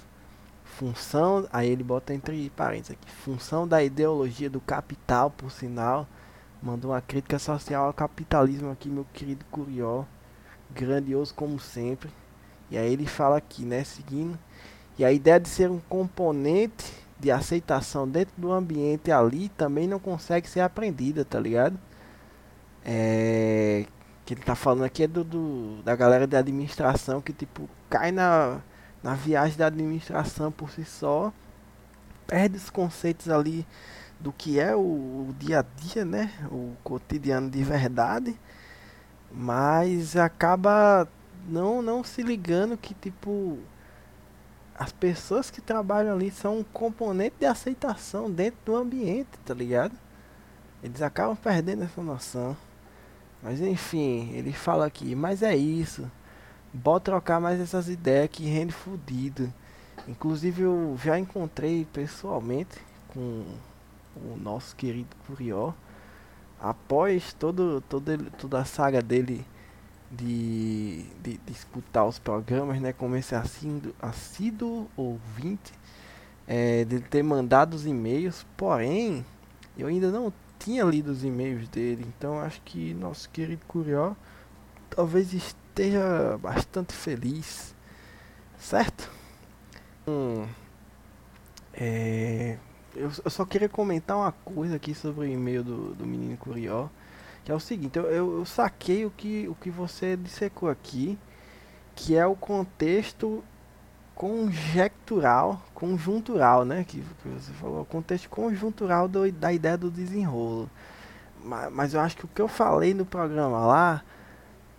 função, 0.64 1.48
aí 1.52 1.68
ele 1.68 1.84
bota 1.84 2.14
entre 2.14 2.48
parênteses 2.52 2.92
aqui, 2.92 3.12
função 3.12 3.68
da 3.68 3.82
ideologia 3.82 4.52
do 4.52 4.62
capital, 4.62 5.32
por 5.32 5.50
sinal, 5.50 6.08
Mandou 6.62 6.92
uma 6.92 7.02
crítica 7.02 7.40
social 7.40 7.86
ao 7.86 7.94
capitalismo 7.94 8.72
aqui, 8.72 8.90
meu 8.90 9.06
querido 9.14 9.46
Curió. 9.52 10.04
Grandioso 10.72 11.34
como 11.34 11.60
sempre. 11.60 12.10
E 12.70 12.78
aí 12.78 12.92
ele 12.92 13.06
fala 13.06 13.38
aqui, 13.38 13.64
né? 13.64 13.84
Seguindo. 13.84 14.38
E 14.98 15.06
a 15.06 15.12
ideia 15.12 15.40
de 15.40 15.48
ser 15.48 15.70
um 15.70 15.80
componente 15.80 16.94
de 17.20 17.32
aceitação 17.32 18.08
dentro 18.08 18.34
do 18.38 18.52
ambiente 18.52 19.12
ali 19.12 19.50
também 19.50 19.88
não 19.88 20.00
consegue 20.00 20.48
ser 20.48 20.60
aprendida, 20.62 21.24
tá 21.26 21.40
ligado? 21.40 21.80
É, 22.84 23.86
que 24.26 24.34
ele 24.34 24.42
tá 24.42 24.56
falando 24.56 24.84
aqui 24.84 25.04
é 25.04 25.08
do, 25.08 25.24
do, 25.24 25.82
da 25.84 25.96
galera 25.96 26.26
de 26.28 26.36
administração 26.36 27.22
que 27.22 27.34
tipo 27.34 27.70
cai 27.90 28.12
na, 28.12 28.60
na 29.04 29.14
viagem 29.16 29.58
da 29.58 29.68
administração 29.68 30.52
por 30.52 30.70
si 30.70 30.86
só, 30.86 31.34
perde 32.28 32.58
os 32.58 32.70
conceitos 32.70 33.30
ali 33.30 33.66
do 34.20 34.32
que 34.34 34.60
é 34.60 34.76
o, 34.76 34.80
o 34.80 35.36
dia 35.40 35.60
a 35.60 35.62
dia, 35.62 36.04
né? 36.04 36.32
O 36.52 36.76
cotidiano 36.84 37.50
de 37.50 37.64
verdade, 37.64 38.38
mas 39.32 40.16
acaba 40.16 41.08
não 41.48 41.82
não 41.82 42.04
se 42.04 42.22
ligando 42.22 42.78
que 42.78 42.94
tipo 42.94 43.58
as 44.76 44.92
pessoas 44.92 45.50
que 45.52 45.62
trabalham 45.62 46.14
ali 46.14 46.32
são 46.32 46.60
um 46.60 46.64
componente 46.64 47.36
de 47.40 47.46
aceitação 47.46 48.32
dentro 48.32 48.60
do 48.66 48.76
ambiente, 48.76 49.30
tá 49.46 49.54
ligado? 49.54 49.94
Eles 50.82 51.02
acabam 51.02 51.36
perdendo 51.36 51.84
essa 51.84 52.02
noção. 52.02 52.56
Mas 53.44 53.60
enfim, 53.60 54.32
ele 54.34 54.54
fala 54.54 54.86
aqui, 54.86 55.16
mas 55.16 55.44
é 55.44 55.56
isso. 55.56 56.10
Bota 56.74 57.12
trocar 57.12 57.42
mais 57.42 57.60
essas 57.60 57.90
ideias 57.90 58.30
que 58.30 58.46
rende 58.46 58.74
fudido. 58.74 59.54
Inclusive 60.08 60.62
eu 60.62 60.98
já 61.04 61.20
encontrei 61.20 61.86
pessoalmente 61.92 62.78
com 63.10 63.44
o 64.16 64.38
nosso 64.38 64.76
querido 64.76 65.16
Curió. 65.26 65.74
Após 66.60 67.34
todo, 67.34 67.82
todo 67.88 68.18
toda 68.38 68.60
a 68.60 68.66
saga 68.66 69.02
dele 69.02 69.46
de, 70.12 71.06
de, 71.22 71.38
de 71.38 71.52
escutar 71.52 72.06
os 72.06 72.20
programas, 72.20 72.82
né? 72.82 72.92
Como 72.94 73.16
esse 73.16 73.36
assíduo, 73.36 73.94
assíduo 74.02 74.88
ouvinte, 74.98 75.72
é, 76.48 76.84
de 76.84 77.00
ter 77.00 77.24
mandado 77.24 77.76
os 77.76 77.86
e-mails, 77.86 78.46
porém, 78.58 79.26
eu 79.78 79.88
ainda 79.88 80.12
não 80.12 80.34
tinha 80.58 80.84
lido 80.84 81.12
os 81.12 81.24
e-mails 81.24 81.68
dele, 81.70 82.06
então 82.08 82.40
acho 82.40 82.62
que 82.64 82.94
nosso 82.94 83.30
querido 83.30 83.66
Curió 83.66 84.14
talvez 84.90 85.34
esteja 85.34 86.38
bastante 86.42 86.94
feliz, 86.94 87.74
certo? 88.58 89.10
Hum, 90.08 90.46
é, 91.74 92.58
eu, 92.96 93.12
eu, 93.24 93.30
só 93.32 93.46
queria 93.46 93.70
comentar 93.70 94.18
uma 94.18 94.32
coisa 94.32 94.76
aqui 94.76 94.94
sobre 94.94 95.22
o 95.22 95.30
e-mail 95.30 95.64
do, 95.64 95.94
do 95.94 96.06
menino 96.06 96.38
Curió. 96.38 96.88
Que 97.44 97.52
é 97.52 97.56
o 97.56 97.60
seguinte, 97.60 97.98
eu, 97.98 98.06
eu, 98.06 98.40
eu 98.40 98.46
saquei 98.46 99.06
o 99.06 99.12
que, 99.12 99.48
o 99.48 99.56
que 99.56 99.70
você 99.70 100.16
dissecou 100.18 100.70
aqui, 100.70 101.18
que 101.96 102.16
é 102.16 102.26
o 102.26 102.36
contexto 102.36 103.44
conjectural, 104.14 105.62
conjuntural, 105.74 106.66
né? 106.66 106.84
Que, 106.84 107.02
que 107.02 107.30
você 107.30 107.54
falou, 107.54 107.82
o 107.82 107.86
contexto 107.86 108.30
conjuntural 108.30 109.08
do, 109.08 109.32
da 109.32 109.54
ideia 109.54 109.78
do 109.78 109.90
desenrolo. 109.90 110.70
Mas, 111.44 111.72
mas 111.72 111.94
eu 111.94 112.02
acho 112.02 112.18
que 112.18 112.26
o 112.26 112.28
que 112.28 112.42
eu 112.42 112.50
falei 112.50 112.94
no 112.94 113.06
programa 113.06 113.66
lá, 113.66 114.04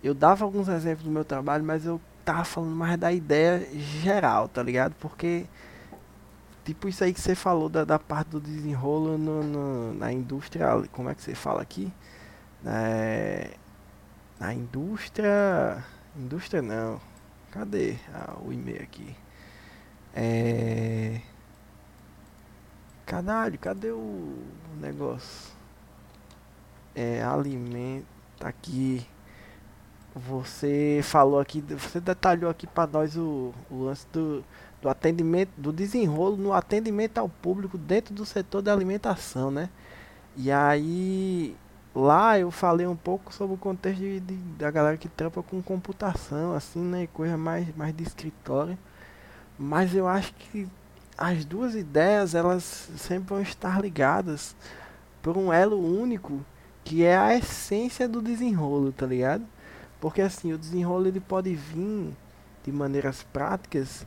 eu 0.03 0.13
dava 0.13 0.45
alguns 0.45 0.67
exemplos 0.67 1.05
do 1.05 1.11
meu 1.11 1.25
trabalho, 1.25 1.63
mas 1.63 1.85
eu 1.85 1.99
tava 2.23 2.43
falando 2.43 2.75
mais 2.75 2.99
da 2.99 3.11
ideia 3.11 3.67
geral, 3.73 4.47
tá 4.47 4.61
ligado? 4.61 4.93
Porque, 4.99 5.45
tipo 6.63 6.87
isso 6.87 7.03
aí 7.03 7.13
que 7.13 7.21
você 7.21 7.35
falou 7.35 7.69
da, 7.69 7.83
da 7.83 7.99
parte 7.99 8.29
do 8.29 8.39
desenrolo 8.39 9.17
no, 9.17 9.43
no, 9.43 9.93
na 9.93 10.11
indústria, 10.11 10.67
como 10.91 11.09
é 11.09 11.15
que 11.15 11.21
você 11.21 11.35
fala 11.35 11.61
aqui? 11.61 11.91
É, 12.65 13.51
na 14.39 14.53
indústria. 14.53 15.83
Indústria 16.15 16.61
não. 16.61 16.99
Cadê 17.51 17.97
ah, 18.13 18.35
o 18.43 18.51
e-mail 18.51 18.81
aqui? 18.81 19.15
É. 20.15 21.21
Caralho, 23.05 23.57
cadê 23.59 23.91
o 23.91 24.35
negócio? 24.79 25.53
É 26.95 27.23
alimento. 27.23 28.07
Aqui. 28.43 29.05
Você 30.13 30.99
falou 31.03 31.39
aqui, 31.39 31.61
você 31.61 32.01
detalhou 32.01 32.49
aqui 32.49 32.67
para 32.67 32.89
nós 32.91 33.15
o, 33.15 33.53
o 33.69 33.83
lance 33.85 34.05
do, 34.11 34.43
do 34.81 34.89
atendimento, 34.89 35.51
do 35.57 35.71
desenrolo 35.71 36.37
no 36.37 36.53
atendimento 36.53 37.17
ao 37.17 37.29
público 37.29 37.77
dentro 37.77 38.13
do 38.13 38.25
setor 38.25 38.61
da 38.61 38.73
alimentação, 38.73 39.51
né? 39.51 39.69
E 40.35 40.51
aí 40.51 41.55
Lá 41.93 42.39
eu 42.39 42.49
falei 42.51 42.87
um 42.87 42.95
pouco 42.95 43.33
sobre 43.33 43.55
o 43.55 43.57
contexto 43.57 43.99
de, 43.99 44.21
de, 44.21 44.35
da 44.57 44.71
galera 44.71 44.95
que 44.95 45.09
trampa 45.09 45.43
com 45.43 45.61
computação, 45.61 46.53
assim, 46.55 46.79
né? 46.79 47.07
Coisa 47.13 47.37
mais, 47.37 47.75
mais 47.75 47.93
de 47.93 48.03
escritório. 48.03 48.77
Mas 49.59 49.93
eu 49.93 50.07
acho 50.07 50.33
que 50.33 50.69
as 51.17 51.43
duas 51.43 51.75
ideias, 51.75 52.33
elas 52.33 52.89
sempre 52.97 53.29
vão 53.29 53.41
estar 53.41 53.81
ligadas 53.81 54.55
por 55.21 55.37
um 55.37 55.51
elo 55.51 55.77
único, 55.77 56.45
que 56.83 57.03
é 57.03 57.17
a 57.17 57.35
essência 57.35 58.07
do 58.07 58.21
desenrolo, 58.21 58.93
tá 58.93 59.05
ligado? 59.05 59.43
Porque 59.99 60.21
assim, 60.21 60.53
o 60.53 60.57
desenrolo 60.57 61.07
ele 61.07 61.19
pode 61.19 61.53
vir 61.53 62.13
de 62.63 62.71
maneiras 62.71 63.21
práticas 63.33 64.05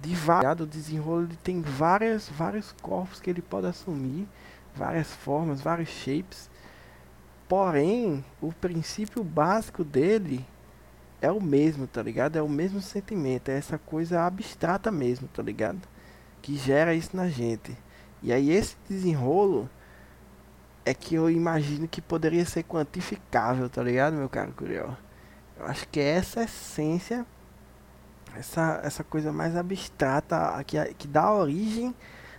de 0.00 0.14
vários. 0.14 0.60
O 0.60 0.66
desenrolo 0.66 1.24
ele 1.24 1.38
tem 1.42 1.60
várias, 1.60 2.28
vários 2.28 2.72
corpos 2.80 3.20
que 3.20 3.28
ele 3.28 3.42
pode 3.42 3.66
assumir, 3.66 4.28
várias 4.74 5.12
formas, 5.12 5.60
vários 5.60 5.88
shapes. 5.88 6.50
Porém, 7.48 8.24
o 8.40 8.52
princípio 8.52 9.22
básico 9.22 9.84
dele 9.84 10.44
é 11.20 11.30
o 11.30 11.40
mesmo, 11.40 11.86
tá 11.86 12.02
ligado? 12.02 12.36
É 12.36 12.42
o 12.42 12.48
mesmo 12.48 12.80
sentimento, 12.80 13.50
é 13.50 13.56
essa 13.56 13.78
coisa 13.78 14.22
abstrata 14.22 14.90
mesmo, 14.90 15.28
tá 15.28 15.42
ligado? 15.42 15.80
Que 16.40 16.56
gera 16.56 16.94
isso 16.94 17.16
na 17.16 17.28
gente. 17.28 17.76
E 18.22 18.32
aí 18.32 18.50
esse 18.50 18.76
desenrolo 18.88 19.68
é 20.84 20.92
que 20.92 21.14
eu 21.14 21.30
imagino 21.30 21.86
que 21.86 22.00
poderia 22.00 22.44
ser 22.44 22.64
quantificável, 22.64 23.68
tá 23.68 23.82
ligado, 23.82 24.14
meu 24.14 24.28
caro 24.28 24.52
Curiel? 24.52 24.96
Eu 25.56 25.66
acho 25.66 25.86
que 25.88 26.00
é 26.00 26.16
essa 26.16 26.42
essência, 26.42 27.24
essa, 28.36 28.80
essa 28.82 29.04
coisa 29.04 29.32
mais 29.32 29.56
abstrata 29.56 30.62
que, 30.64 30.82
que 30.94 31.08
dá 31.08 31.32
origem 31.32 31.94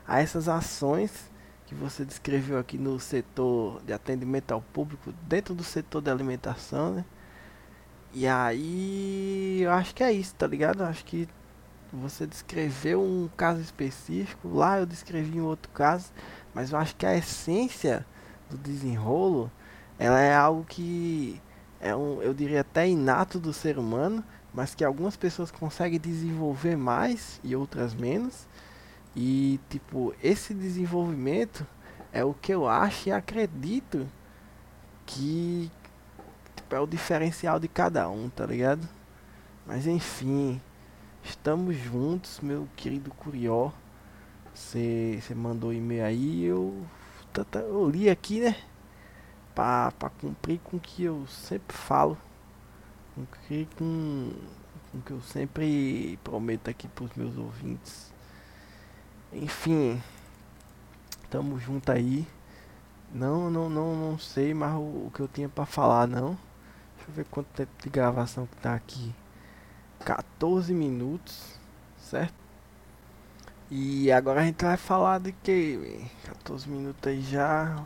a 0.08 0.20
essas 0.20 0.50
ações 0.50 1.32
que 1.66 1.76
você 1.76 2.06
descreveu 2.06 2.60
aqui 2.60 2.78
no 2.78 3.00
setor 3.00 3.82
de 3.84 3.94
atendimento 3.94 4.52
ao 4.52 4.62
público, 4.62 5.14
dentro 5.28 5.56
do 5.56 5.64
setor 5.64 6.02
de 6.02 6.12
alimentação, 6.12 6.94
né? 6.94 7.06
E 8.14 8.28
aí, 8.28 9.62
eu 9.62 9.72
acho 9.72 9.96
que 9.96 10.04
é 10.04 10.12
isso, 10.12 10.36
tá 10.36 10.46
ligado? 10.46 10.84
Eu 10.84 10.88
acho 10.88 11.04
que 11.04 11.28
você 11.92 12.28
descreveu 12.28 13.02
um 13.02 13.30
caso 13.36 13.62
específico, 13.62 14.48
lá 14.50 14.80
eu 14.80 14.86
descrevi 14.86 15.42
um 15.42 15.46
outro 15.46 15.72
caso, 15.72 16.12
mas 16.54 16.72
eu 16.72 16.78
acho 16.78 16.96
que 16.96 17.06
a 17.06 17.16
essência 17.16 18.06
do 18.50 18.58
desenrolo, 18.58 19.52
ela 19.98 20.20
é 20.20 20.36
algo 20.36 20.64
que 20.64 21.42
é 21.80 21.96
um, 21.96 22.22
eu 22.22 22.34
diria 22.34 22.62
até 22.62 22.88
inato 22.88 23.40
do 23.40 23.52
ser 23.52 23.78
humano, 23.78 24.24
mas 24.54 24.76
que 24.76 24.84
algumas 24.84 25.18
pessoas 25.18 25.50
conseguem 25.50 26.00
desenvolver 26.00 26.76
mais 26.78 27.40
e 27.44 27.56
outras 27.56 27.94
menos. 27.94 28.48
E 29.16 29.60
tipo, 29.70 30.14
esse 30.22 30.54
desenvolvimento 30.54 31.66
é 32.12 32.24
o 32.24 32.34
que 32.34 32.54
eu 32.54 32.68
acho 32.68 33.10
e 33.10 33.12
acredito 33.12 34.08
que 35.06 35.72
tipo, 36.56 36.76
é 36.76 36.80
o 36.80 36.88
diferencial 36.88 37.60
de 37.60 37.68
cada 37.68 38.08
um, 38.10 38.30
tá 38.30 38.46
ligado? 38.46 38.88
Mas 39.66 39.88
enfim, 39.88 40.62
estamos 41.24 41.76
juntos, 41.76 42.40
meu 42.42 42.68
querido 42.76 43.12
Curió. 43.12 43.72
Você 44.54 45.20
mandou 45.36 45.74
e-mail 45.74 46.06
aí, 46.06 46.44
eu, 46.44 46.86
eu 47.56 47.90
li 47.90 48.08
aqui, 48.10 48.40
né? 48.40 48.56
Pra, 49.56 49.92
pra 49.98 50.10
cumprir 50.10 50.60
com 50.64 50.78
o 50.78 50.80
que 50.80 51.04
eu 51.04 51.26
sempre 51.28 51.76
falo. 51.76 52.18
Cumprir 53.16 53.68
com, 53.78 54.32
com 54.92 54.98
o 54.98 55.02
que 55.02 55.12
eu 55.12 55.22
sempre 55.22 56.18
prometo 56.24 56.70
aqui 56.70 56.88
pros 56.88 57.12
meus 57.16 57.38
ouvintes. 57.38 58.12
Enfim, 59.32 60.02
tamo 61.30 61.60
junto 61.60 61.92
aí. 61.92 62.28
Não, 63.14 63.50
não, 63.50 63.70
não, 63.70 63.96
não 63.96 64.18
sei 64.18 64.54
mais 64.54 64.74
o, 64.76 64.80
o 65.08 65.12
que 65.14 65.20
eu 65.20 65.28
tinha 65.28 65.48
para 65.48 65.66
falar 65.66 66.08
não. 66.08 66.38
Deixa 66.96 67.10
eu 67.10 67.14
ver 67.16 67.26
quanto 67.26 67.48
tempo 67.48 67.72
de 67.82 67.90
gravação 67.90 68.48
que 68.48 68.56
tá 68.58 68.74
aqui. 68.74 69.14
14 70.04 70.74
minutos, 70.74 71.60
certo? 71.98 72.34
E 73.70 74.12
agora 74.12 74.42
a 74.42 74.46
gente 74.46 74.64
vai 74.64 74.78
falar 74.78 75.20
de 75.20 75.32
que 75.32 76.06
14 76.26 76.70
minutos 76.70 77.08
aí 77.08 77.22
já. 77.22 77.86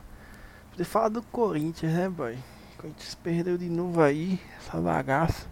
Poder 0.72 0.84
falar 0.84 1.10
do 1.10 1.22
Corinthians, 1.24 1.94
né, 1.94 2.10
boy? 2.10 2.38
Corinthians 2.78 3.16
perdeu 3.16 3.58
de 3.58 3.70
novo 3.70 4.02
aí, 4.02 4.40
essa 4.58 4.80
bagaça. 4.80 5.48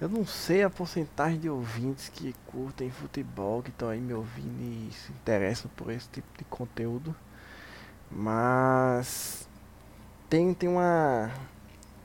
Eu 0.00 0.08
não 0.08 0.24
sei 0.26 0.62
a 0.62 0.70
porcentagem 0.70 1.38
de 1.38 1.48
ouvintes 1.50 2.08
que 2.08 2.34
curtem 2.46 2.90
futebol, 2.90 3.62
que 3.62 3.70
estão 3.70 3.88
aí 3.88 4.00
me 4.00 4.14
ouvindo 4.14 4.60
e 4.62 4.92
se 4.92 5.12
interessam 5.12 5.70
por 5.76 5.90
esse 5.90 6.08
tipo 6.08 6.28
de 6.38 6.44
conteúdo. 6.44 7.14
Mas 8.10 9.48
tem, 10.28 10.54
tem 10.54 10.68
uma. 10.68 11.30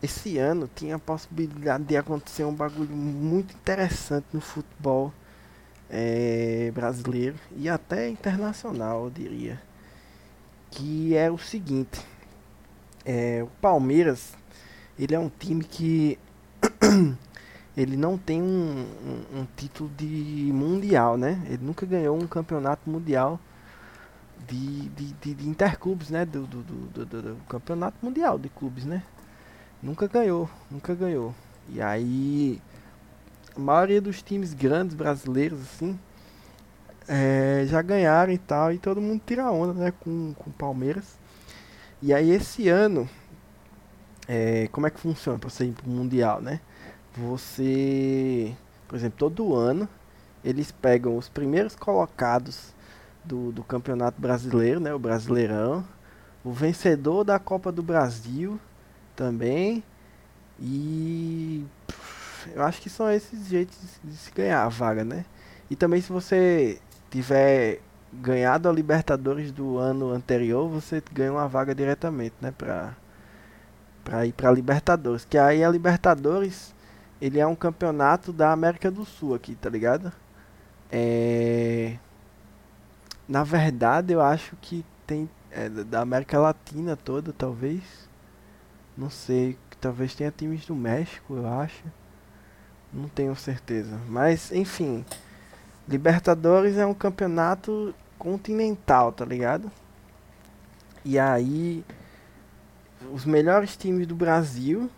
Esse 0.03 0.37
ano 0.37 0.69
tinha 0.75 0.97
a 0.97 0.99
possibilidade 0.99 1.83
de 1.85 1.97
acontecer 1.97 2.43
um 2.43 2.53
bagulho 2.53 2.95
muito 2.95 3.53
interessante 3.55 4.27
no 4.33 4.41
futebol. 4.41 5.13
é, 5.89 6.71
brasileiro 6.73 7.37
e 7.55 7.69
até 7.69 8.09
internacional, 8.09 9.05
eu 9.05 9.09
diria. 9.11 9.61
Que 10.71 11.15
é 11.15 11.31
o 11.31 11.37
seguinte: 11.37 12.01
é, 13.05 13.43
o 13.43 13.47
Palmeiras 13.61 14.33
ele 14.97 15.13
é 15.13 15.19
um 15.19 15.29
time 15.29 15.63
que 15.63 16.17
ele 17.75 17.97
não 17.97 18.17
tem 18.17 18.41
um, 18.41 18.85
um, 19.35 19.39
um, 19.39 19.47
título 19.55 19.89
de 19.97 20.51
mundial, 20.53 21.17
né? 21.17 21.41
Ele 21.47 21.63
nunca 21.63 21.85
ganhou 21.85 22.17
um 22.17 22.25
campeonato 22.25 22.89
mundial 22.89 23.39
de, 24.47 24.89
de, 24.89 25.13
de, 25.13 25.33
de 25.33 25.49
interclubes, 25.49 26.09
né? 26.09 26.25
Do, 26.25 26.47
do, 26.47 26.63
do, 26.63 27.05
do, 27.05 27.21
do 27.21 27.35
campeonato 27.49 27.97
mundial 28.01 28.39
de 28.39 28.49
clubes, 28.49 28.85
né? 28.85 29.03
Nunca 29.83 30.07
ganhou, 30.07 30.49
nunca 30.71 30.95
ganhou. 30.95 31.35
E 31.69 31.81
aí 31.81 32.61
a 33.55 33.59
maioria 33.59 34.01
dos 34.01 34.21
times 34.21 34.53
grandes 34.53 34.95
brasileiros, 34.95 35.59
assim, 35.61 35.99
é, 37.07 37.65
já 37.67 37.81
ganharam 37.81 38.33
e 38.33 38.37
tal, 38.37 38.71
e 38.71 38.77
todo 38.77 39.01
mundo 39.01 39.21
tira 39.25 39.49
onda, 39.51 39.73
né, 39.73 39.93
com 39.99 40.33
o 40.45 40.51
Palmeiras. 40.51 41.17
E 42.01 42.13
aí 42.13 42.31
esse 42.31 42.67
ano, 42.69 43.09
é, 44.27 44.67
como 44.71 44.87
é 44.87 44.89
que 44.89 44.99
funciona 44.99 45.39
para 45.39 45.49
você 45.49 45.65
ir 45.65 45.73
pro 45.73 45.89
Mundial, 45.89 46.41
né? 46.41 46.59
Você, 47.15 48.53
por 48.87 48.95
exemplo, 48.95 49.17
todo 49.17 49.55
ano, 49.55 49.87
eles 50.43 50.71
pegam 50.71 51.17
os 51.17 51.29
primeiros 51.29 51.75
colocados 51.75 52.73
do, 53.23 53.51
do 53.51 53.63
Campeonato 53.63 54.21
Brasileiro, 54.21 54.79
né, 54.79 54.93
o 54.93 54.99
Brasileirão, 54.99 55.85
o 56.43 56.51
vencedor 56.51 57.23
da 57.23 57.39
Copa 57.39 57.71
do 57.71 57.81
Brasil 57.81 58.59
também, 59.15 59.83
e 60.59 61.65
eu 62.53 62.63
acho 62.63 62.81
que 62.81 62.89
são 62.89 63.09
esses 63.09 63.47
jeitos 63.47 63.77
de 64.03 64.15
se 64.15 64.31
ganhar 64.31 64.63
a 64.63 64.69
vaga, 64.69 65.03
né? 65.03 65.25
E 65.69 65.75
também 65.75 65.99
se 66.01 66.11
você 66.11 66.79
tiver 67.09 67.81
ganhado 68.21 68.69
a 68.69 68.71
Libertadores 68.71 69.51
do 69.51 69.77
ano 69.77 70.11
anterior, 70.11 70.69
você 70.69 71.01
ganha 71.11 71.31
uma 71.31 71.47
vaga 71.47 71.73
diretamente, 71.73 72.35
né, 72.41 72.51
pra, 72.51 72.95
pra 74.03 74.25
ir 74.25 74.33
pra 74.33 74.51
Libertadores. 74.51 75.25
Que 75.25 75.37
aí 75.37 75.63
a 75.63 75.69
Libertadores, 75.69 76.73
ele 77.21 77.39
é 77.39 77.47
um 77.47 77.55
campeonato 77.55 78.33
da 78.33 78.51
América 78.51 78.89
do 78.91 79.05
Sul 79.05 79.33
aqui, 79.35 79.55
tá 79.55 79.69
ligado? 79.69 80.11
É... 80.91 81.97
Na 83.27 83.43
verdade, 83.43 84.13
eu 84.13 84.21
acho 84.21 84.55
que 84.61 84.85
tem 85.07 85.29
é, 85.51 85.69
da 85.69 86.01
América 86.01 86.39
Latina 86.39 86.95
toda, 86.95 87.33
talvez. 87.33 87.81
Não 88.97 89.09
sei, 89.09 89.57
talvez 89.81 90.13
tenha 90.15 90.31
times 90.31 90.65
do 90.65 90.75
México, 90.75 91.35
eu 91.35 91.47
acho. 91.47 91.83
Não 92.93 93.07
tenho 93.09 93.35
certeza. 93.35 93.99
Mas, 94.07 94.51
enfim. 94.51 95.05
Libertadores 95.87 96.77
é 96.77 96.85
um 96.85 96.93
campeonato 96.93 97.93
continental, 98.17 99.11
tá 99.11 99.25
ligado? 99.25 99.71
E 101.03 101.19
aí. 101.19 101.83
Os 103.11 103.25
melhores 103.25 103.75
times 103.77 104.07
do 104.07 104.15
Brasil. 104.15 104.89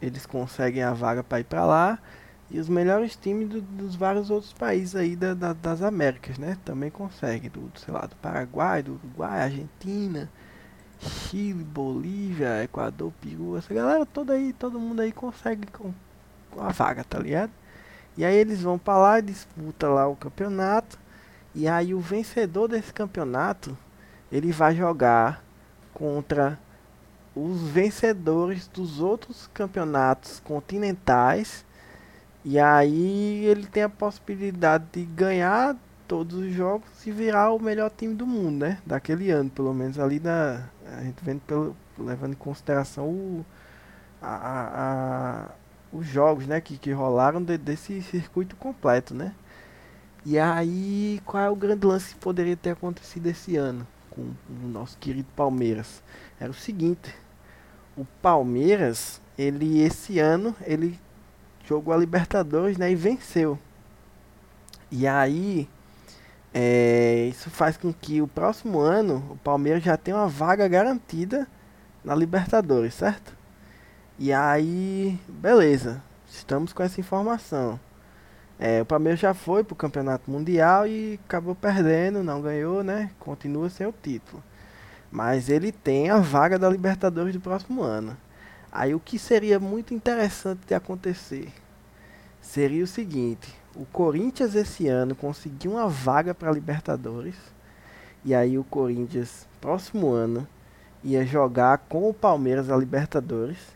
Eles 0.00 0.26
conseguem 0.26 0.82
a 0.82 0.92
vaga 0.92 1.24
para 1.24 1.40
ir 1.40 1.44
para 1.44 1.64
lá. 1.64 1.98
E 2.50 2.60
os 2.60 2.68
melhores 2.68 3.16
times 3.16 3.48
do, 3.48 3.60
dos 3.60 3.96
vários 3.96 4.30
outros 4.30 4.52
países 4.52 4.94
aí 4.94 5.16
da, 5.16 5.34
da, 5.34 5.52
das 5.52 5.82
Américas, 5.82 6.38
né? 6.38 6.56
Também 6.64 6.90
conseguem. 6.90 7.50
Do, 7.50 7.70
sei 7.76 7.92
lá, 7.92 8.06
do 8.06 8.14
Paraguai, 8.16 8.82
do 8.82 8.92
Uruguai, 8.92 9.42
Argentina. 9.42 10.30
Chile, 10.98 11.62
Bolívia, 11.62 12.64
Equador, 12.64 13.12
Peru, 13.20 13.56
essa 13.56 13.72
galera 13.72 14.06
toda 14.06 14.32
aí, 14.32 14.52
todo 14.52 14.80
mundo 14.80 15.00
aí 15.00 15.12
consegue 15.12 15.66
com, 15.66 15.92
a 16.58 16.72
vaga, 16.72 17.04
tá 17.04 17.18
ligado? 17.18 17.52
E 18.16 18.24
aí 18.24 18.34
eles 18.34 18.62
vão 18.62 18.78
para 18.78 18.98
lá, 18.98 19.20
disputa 19.20 19.88
lá 19.88 20.08
o 20.08 20.16
campeonato. 20.16 20.98
E 21.58 21.66
aí 21.66 21.94
o 21.94 22.00
vencedor 22.00 22.68
desse 22.68 22.92
campeonato, 22.92 23.74
ele 24.30 24.52
vai 24.52 24.76
jogar 24.76 25.42
contra 25.94 26.58
os 27.34 27.62
vencedores 27.62 28.68
dos 28.68 29.00
outros 29.00 29.48
campeonatos 29.54 30.38
continentais. 30.38 31.64
E 32.44 32.58
aí 32.58 33.46
ele 33.46 33.66
tem 33.66 33.84
a 33.84 33.88
possibilidade 33.88 34.84
de 34.92 35.06
ganhar 35.06 35.74
todos 36.06 36.36
os 36.36 36.52
jogos 36.52 37.06
e 37.06 37.10
virar 37.10 37.50
o 37.54 37.58
melhor 37.58 37.90
time 37.90 38.14
do 38.14 38.26
mundo, 38.26 38.66
né? 38.66 38.78
Daquele 38.84 39.30
ano, 39.30 39.48
pelo 39.48 39.72
menos 39.72 39.98
ali 39.98 40.20
na 40.20 40.68
a 40.86 41.02
gente 41.02 41.24
vendo 41.24 41.40
pelo 41.40 41.74
levando 41.98 42.32
em 42.32 42.36
consideração 42.36 43.08
o 43.08 43.46
a, 44.20 45.48
a 45.48 45.50
os 45.90 46.06
jogos, 46.06 46.46
né, 46.46 46.60
que, 46.60 46.76
que 46.76 46.92
rolaram 46.92 47.42
de, 47.42 47.56
desse 47.56 48.02
circuito 48.02 48.56
completo, 48.56 49.14
né? 49.14 49.32
E 50.28 50.40
aí, 50.40 51.22
qual 51.24 51.40
é 51.40 51.48
o 51.48 51.54
grande 51.54 51.86
lance 51.86 52.12
que 52.12 52.18
poderia 52.18 52.56
ter 52.56 52.70
acontecido 52.70 53.28
esse 53.28 53.56
ano 53.56 53.86
com 54.10 54.22
o 54.22 54.66
nosso 54.66 54.98
querido 54.98 55.28
Palmeiras? 55.36 56.02
Era 56.40 56.50
o 56.50 56.54
seguinte, 56.54 57.14
o 57.96 58.04
Palmeiras, 58.20 59.20
ele 59.38 59.80
esse 59.80 60.18
ano, 60.18 60.52
ele 60.62 60.98
jogou 61.64 61.94
a 61.94 61.96
Libertadores, 61.96 62.76
né, 62.76 62.90
e 62.90 62.96
venceu. 62.96 63.56
E 64.90 65.06
aí, 65.06 65.68
é, 66.52 67.28
isso 67.30 67.48
faz 67.48 67.76
com 67.76 67.92
que 67.92 68.20
o 68.20 68.26
próximo 68.26 68.80
ano 68.80 69.24
o 69.30 69.36
Palmeiras 69.36 69.84
já 69.84 69.96
tenha 69.96 70.16
uma 70.16 70.26
vaga 70.26 70.66
garantida 70.66 71.46
na 72.02 72.16
Libertadores, 72.16 72.94
certo? 72.94 73.32
E 74.18 74.32
aí, 74.32 75.20
beleza, 75.28 76.02
estamos 76.28 76.72
com 76.72 76.82
essa 76.82 76.98
informação. 76.98 77.78
É, 78.58 78.80
o 78.80 78.86
Palmeiras 78.86 79.20
já 79.20 79.34
foi 79.34 79.62
pro 79.62 79.76
Campeonato 79.76 80.30
Mundial 80.30 80.86
e 80.86 81.20
acabou 81.24 81.54
perdendo, 81.54 82.22
não 82.22 82.40
ganhou, 82.40 82.82
né? 82.82 83.10
Continua 83.18 83.68
sem 83.68 83.86
o 83.86 83.92
título. 83.92 84.42
Mas 85.10 85.48
ele 85.48 85.70
tem 85.70 86.10
a 86.10 86.18
vaga 86.18 86.58
da 86.58 86.68
Libertadores 86.68 87.34
do 87.34 87.40
próximo 87.40 87.82
ano. 87.82 88.16
Aí 88.72 88.94
o 88.94 89.00
que 89.00 89.18
seria 89.18 89.58
muito 89.58 89.94
interessante 89.94 90.60
de 90.66 90.74
acontecer 90.74 91.52
seria 92.40 92.84
o 92.84 92.86
seguinte: 92.86 93.54
o 93.74 93.84
Corinthians 93.86 94.54
esse 94.54 94.88
ano 94.88 95.14
conseguiu 95.14 95.72
uma 95.72 95.88
vaga 95.88 96.34
para 96.34 96.52
Libertadores. 96.52 97.36
E 98.24 98.34
aí 98.34 98.58
o 98.58 98.64
Corinthians 98.64 99.46
próximo 99.60 100.10
ano 100.10 100.46
ia 101.04 101.24
jogar 101.24 101.78
com 101.78 102.08
o 102.08 102.14
Palmeiras 102.14 102.70
a 102.70 102.76
Libertadores. 102.76 103.75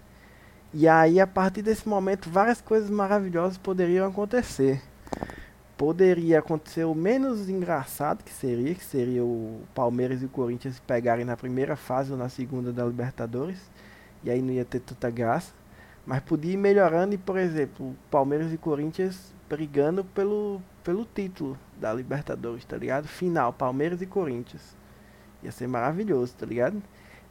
E 0.72 0.86
aí, 0.86 1.18
a 1.18 1.26
partir 1.26 1.62
desse 1.62 1.88
momento, 1.88 2.30
várias 2.30 2.60
coisas 2.60 2.88
maravilhosas 2.88 3.58
poderiam 3.58 4.06
acontecer. 4.06 4.80
Poderia 5.76 6.38
acontecer 6.38 6.84
o 6.84 6.94
menos 6.94 7.48
engraçado 7.48 8.22
que 8.22 8.32
seria, 8.32 8.72
que 8.74 8.84
seria 8.84 9.24
o 9.24 9.62
Palmeiras 9.74 10.22
e 10.22 10.26
o 10.26 10.28
Corinthians 10.28 10.76
se 10.76 10.80
pegarem 10.82 11.24
na 11.24 11.36
primeira 11.36 11.74
fase 11.74 12.12
ou 12.12 12.18
na 12.18 12.28
segunda 12.28 12.72
da 12.72 12.84
Libertadores. 12.84 13.58
E 14.22 14.30
aí 14.30 14.40
não 14.40 14.52
ia 14.52 14.64
ter 14.64 14.78
tanta 14.78 15.10
graça. 15.10 15.52
Mas 16.06 16.20
podia 16.20 16.52
ir 16.52 16.56
melhorando 16.56 17.14
e, 17.14 17.18
por 17.18 17.36
exemplo, 17.36 17.96
Palmeiras 18.08 18.52
e 18.52 18.56
Corinthians 18.56 19.34
brigando 19.48 20.04
pelo, 20.04 20.62
pelo 20.84 21.04
título 21.04 21.58
da 21.80 21.92
Libertadores, 21.92 22.64
tá 22.64 22.76
ligado? 22.76 23.08
Final, 23.08 23.52
Palmeiras 23.52 24.00
e 24.00 24.06
Corinthians. 24.06 24.76
Ia 25.42 25.50
ser 25.50 25.66
maravilhoso, 25.66 26.32
tá 26.38 26.46
ligado? 26.46 26.80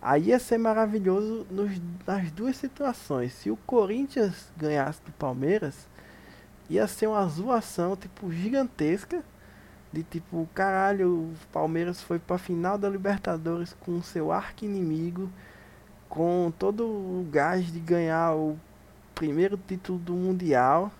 Aí 0.02 0.28
ia 0.28 0.40
ser 0.40 0.58
maravilhoso 0.58 1.46
nos, 1.52 1.72
nas 2.08 2.32
duas 2.32 2.56
situações. 2.56 3.34
Se 3.34 3.52
o 3.52 3.58
Corinthians 3.58 4.52
ganhasse 4.56 5.02
do 5.06 5.12
Palmeiras, 5.12 5.88
ia 6.70 6.88
ser 6.88 7.08
uma 7.08 7.26
zoação, 7.28 7.96
tipo, 7.98 8.32
gigantesca. 8.32 9.24
De 9.92 10.04
tipo, 10.04 10.48
caralho, 10.54 11.10
o 11.10 11.34
Palmeiras 11.52 12.02
foi 12.02 12.20
pra 12.20 12.38
final 12.38 12.78
da 12.78 12.88
Libertadores 12.88 13.76
com 13.80 14.02
seu 14.04 14.32
arco 14.32 14.64
inimigo, 14.64 15.30
com 16.08 16.54
todo 16.58 16.86
o 16.86 17.28
gás 17.32 17.72
de 17.72 17.80
ganhar 17.80 18.36
o 18.36 18.58
primeiro 19.16 19.58
título 19.58 19.98
do 19.98 20.14
Mundial. 20.14 20.92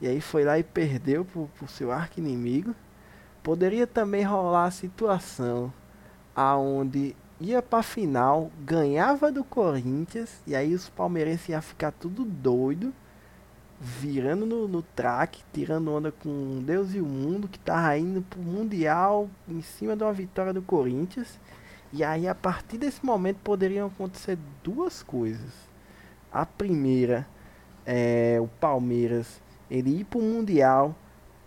E 0.00 0.08
aí 0.08 0.20
foi 0.20 0.42
lá 0.42 0.58
e 0.58 0.62
perdeu 0.62 1.24
pro, 1.24 1.48
pro 1.56 1.68
seu 1.68 1.92
arco 1.92 2.18
inimigo. 2.18 2.74
Poderia 3.42 3.86
também 3.86 4.24
rolar 4.24 4.64
a 4.64 4.70
situação 4.70 5.72
aonde 6.34 7.14
ia 7.44 7.62
pra 7.62 7.82
final, 7.82 8.50
ganhava 8.64 9.30
do 9.30 9.44
Corinthians, 9.44 10.42
e 10.46 10.54
aí 10.54 10.74
os 10.74 10.88
palmeirenses 10.88 11.48
iam 11.48 11.62
ficar 11.62 11.92
tudo 11.92 12.24
doido, 12.24 12.92
virando 13.80 14.46
no, 14.46 14.66
no 14.66 14.82
track, 14.82 15.42
tirando 15.52 15.92
onda 15.92 16.10
com 16.10 16.62
Deus 16.64 16.94
e 16.94 17.00
o 17.00 17.06
mundo, 17.06 17.48
que 17.48 17.58
tava 17.58 17.96
indo 17.98 18.22
pro 18.22 18.40
Mundial 18.40 19.28
em 19.48 19.60
cima 19.60 19.96
de 19.96 20.02
uma 20.02 20.12
vitória 20.12 20.52
do 20.52 20.62
Corinthians. 20.62 21.38
E 21.92 22.02
aí 22.02 22.26
a 22.26 22.34
partir 22.34 22.78
desse 22.78 23.04
momento 23.04 23.38
poderiam 23.44 23.88
acontecer 23.88 24.38
duas 24.62 25.02
coisas. 25.02 25.52
A 26.32 26.46
primeira 26.46 27.26
é 27.86 28.38
o 28.40 28.48
Palmeiras 28.48 29.40
ele 29.70 30.00
ir 30.00 30.04
pro 30.04 30.20
Mundial, 30.20 30.94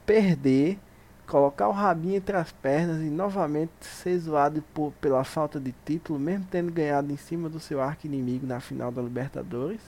perder 0.05 0.79
colocar 1.27 1.67
o 1.67 1.71
rabinho 1.71 2.15
entre 2.15 2.35
as 2.35 2.51
pernas 2.51 3.01
e 3.01 3.09
novamente 3.09 3.71
ser 3.81 4.17
zoado 4.17 4.63
por, 4.73 4.93
pela 4.93 5.23
falta 5.23 5.59
de 5.59 5.73
título, 5.85 6.17
mesmo 6.17 6.47
tendo 6.49 6.71
ganhado 6.71 7.11
em 7.11 7.17
cima 7.17 7.49
do 7.49 7.59
seu 7.59 7.81
arco 7.81 8.07
inimigo 8.07 8.47
na 8.47 8.59
final 8.59 8.91
da 8.91 9.01
Libertadores, 9.01 9.81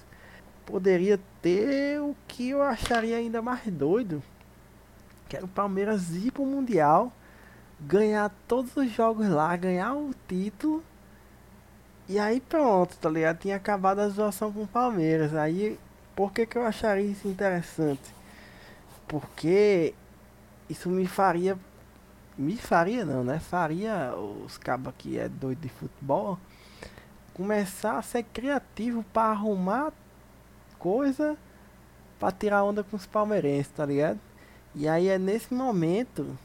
poderia 0.65 1.19
ter 1.41 1.99
o 2.01 2.15
que 2.27 2.49
eu 2.49 2.61
acharia 2.61 3.17
ainda 3.17 3.41
mais 3.41 3.61
doido, 3.67 4.21
Quero 5.29 5.45
o 5.45 5.49
Palmeiras 5.49 6.09
ir 6.15 6.31
pro 6.31 6.43
Mundial, 6.43 7.13
ganhar 7.79 8.33
todos 8.47 8.75
os 8.75 8.91
jogos 8.91 9.29
lá, 9.29 9.55
ganhar 9.55 9.93
o 9.93 10.11
título. 10.27 10.83
E 12.07 12.17
aí 12.17 12.41
pronto, 12.41 12.97
tá 12.97 13.07
ligado? 13.07 13.37
Tinha 13.37 13.55
acabado 13.55 13.99
a 13.99 14.09
zoação 14.09 14.51
com 14.51 14.63
o 14.63 14.67
Palmeiras. 14.67 15.35
Aí, 15.35 15.79
por 16.15 16.33
que, 16.33 16.47
que 16.47 16.57
eu 16.57 16.65
acharia 16.65 17.05
isso 17.05 17.27
interessante? 17.27 18.11
Porque 19.07 19.93
isso 20.69 20.89
me 20.89 21.07
faria. 21.07 21.57
Me 22.37 22.55
faria 22.55 23.03
não, 23.03 23.23
né? 23.23 23.39
Faria 23.39 24.15
os 24.15 24.57
cabos 24.57 24.93
que 24.97 25.19
é 25.19 25.27
doido 25.27 25.59
de 25.59 25.69
futebol 25.69 26.37
começar 27.33 27.97
a 27.97 28.01
ser 28.01 28.23
criativo 28.23 29.03
para 29.13 29.31
arrumar 29.31 29.93
coisa 30.77 31.37
para 32.19 32.33
tirar 32.33 32.63
onda 32.65 32.83
com 32.83 32.97
os 32.97 33.05
palmeirenses, 33.05 33.71
tá 33.71 33.85
ligado? 33.85 34.19
E 34.75 34.87
aí 34.87 35.07
é 35.07 35.17
nesse 35.17 35.53
momento, 35.53 36.37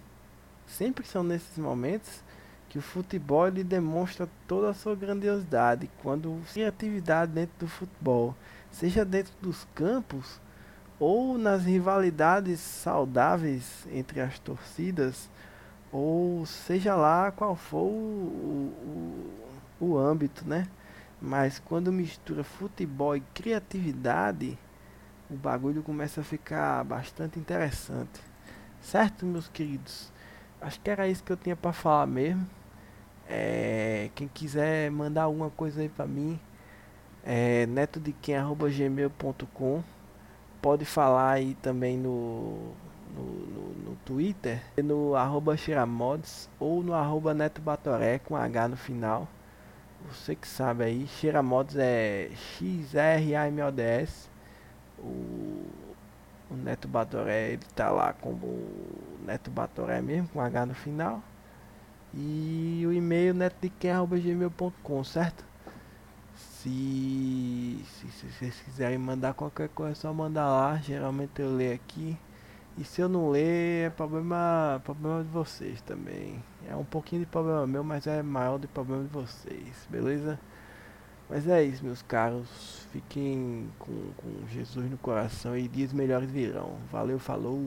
sempre 0.66 1.04
são 1.04 1.24
nesses 1.24 1.58
momentos, 1.58 2.22
que 2.68 2.78
o 2.78 2.82
futebol 2.82 3.48
ele 3.48 3.64
demonstra 3.64 4.28
toda 4.46 4.70
a 4.70 4.74
sua 4.74 4.94
grandiosidade. 4.94 5.90
Quando 6.00 6.40
criatividade 6.52 7.32
dentro 7.32 7.54
do 7.58 7.68
futebol, 7.68 8.34
seja 8.70 9.04
dentro 9.04 9.32
dos 9.42 9.66
campos 9.74 10.40
ou 10.98 11.38
nas 11.38 11.64
rivalidades 11.64 12.61
saudáveis 12.61 13.87
entre 13.92 14.20
as 14.20 14.38
torcidas, 14.38 15.28
ou 15.92 16.46
seja 16.46 16.94
lá 16.94 17.30
qual 17.30 17.54
for 17.57 17.85
o, 17.85 18.72
o, 19.80 19.80
o 19.80 19.98
âmbito, 19.98 20.46
né? 20.46 20.66
Mas 21.20 21.59
quando 21.59 21.92
mistura 21.92 22.44
futebol 22.44 23.16
e 23.16 23.20
criatividade, 23.33 24.59
o 25.30 25.35
bagulho 25.35 25.83
começa 25.83 26.20
a 26.20 26.24
ficar 26.24 26.85
bastante 26.85 27.38
interessante. 27.38 28.20
Certo, 28.80 29.24
meus 29.24 29.48
queridos? 29.48 30.12
Acho 30.61 30.78
que 30.80 30.90
era 30.90 31.09
isso 31.09 31.24
que 31.24 31.33
eu 31.33 31.37
tinha 31.37 31.57
para 31.57 31.72
falar 31.72 32.07
mesmo. 32.07 32.46
É, 33.28 34.11
quem 34.14 34.28
quiser 34.28 34.90
mandar 34.90 35.22
alguma 35.22 35.48
coisa 35.50 35.80
aí 35.80 35.88
para 35.88 36.07
mim, 36.07 36.38
é 37.24 37.66
netodequem.gmail.com 37.66 39.83
Pode 40.64 40.87
falar 40.87 41.33
aí 41.33 41.55
também 41.57 41.98
no, 41.98 42.72
no, 43.14 43.22
no, 43.22 43.90
no 43.90 43.96
Twitter, 44.07 44.62
no 44.83 45.14
arroba 45.14 45.59
Xeramods 45.59 46.48
ou 46.59 46.83
no 46.83 46.94
arroba 46.94 47.35
Neto 47.35 47.61
Batoré 47.61 48.18
com 48.18 48.35
H 48.35 48.68
no 48.68 48.77
final. 48.77 49.29
Você 50.09 50.35
que 50.35 50.48
sabe 50.48 50.85
aí, 50.85 51.07
Xeramods 51.07 51.77
é 51.77 52.31
X-R-A-M-O-D-S 52.59 54.33
o, 54.98 55.66
o 56.50 56.57
Neto 56.57 56.88
Batoré, 56.88 57.53
ele 57.53 57.62
tá 57.74 57.90
lá 57.90 58.14
como 58.14 58.59
Neto 59.24 59.50
Batoré 59.50 60.00
mesmo, 60.00 60.29
com 60.29 60.40
H 60.40 60.66
no 60.66 60.74
final. 60.74 61.22
E 62.14 62.85
o 62.87 62.92
e-mail 62.92 63.35
netdequem.gmail.com, 63.35 65.05
certo? 65.05 65.44
Se, 66.64 67.85
se, 67.85 68.09
se, 68.09 68.27
vocês 68.33 68.61
quiserem 68.61 68.96
mandar 68.96 69.35
qualquer 69.35 69.68
coisa, 69.68 69.92
é 69.92 69.94
só 69.94 70.14
mandar 70.14 70.46
lá. 70.46 70.77
Geralmente 70.79 71.42
eu 71.42 71.55
leio 71.55 71.74
aqui. 71.74 72.16
E 72.79 72.85
se 72.85 73.03
eu 73.03 73.09
não 73.09 73.29
ler, 73.29 73.88
é 73.88 73.90
problema, 73.90 74.81
problema 74.83 75.22
de 75.22 75.29
vocês 75.29 75.83
também. 75.83 76.42
É 76.66 76.74
um 76.74 76.85
pouquinho 76.85 77.20
de 77.20 77.27
problema 77.27 77.66
meu, 77.66 77.85
mas 77.85 78.07
é 78.07 78.22
maior 78.22 78.59
do 78.59 78.66
problema 78.66 79.05
de 79.05 79.11
vocês, 79.11 79.87
beleza? 79.90 80.40
Mas 81.29 81.46
é 81.46 81.62
isso, 81.62 81.85
meus 81.85 82.00
caros. 82.00 82.87
Fiquem 82.90 83.68
com, 83.79 83.92
com 84.16 84.48
Jesus 84.48 84.90
no 84.90 84.96
coração 84.96 85.57
e 85.57 85.68
dias 85.68 85.92
melhores 85.92 86.31
virão. 86.31 86.79
Valeu, 86.90 87.18
falou. 87.18 87.61